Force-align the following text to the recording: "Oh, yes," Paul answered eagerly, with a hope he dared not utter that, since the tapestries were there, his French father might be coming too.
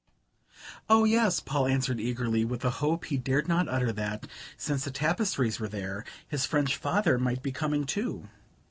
"Oh, 0.89 1.03
yes," 1.03 1.39
Paul 1.39 1.67
answered 1.67 1.99
eagerly, 1.99 2.43
with 2.43 2.65
a 2.65 2.71
hope 2.81 3.05
he 3.05 3.17
dared 3.17 3.47
not 3.47 3.69
utter 3.69 3.91
that, 3.91 4.25
since 4.57 4.83
the 4.83 4.89
tapestries 4.89 5.59
were 5.59 5.69
there, 5.69 6.03
his 6.27 6.43
French 6.47 6.75
father 6.75 7.19
might 7.19 7.43
be 7.43 7.51
coming 7.51 7.83
too. 7.85 8.27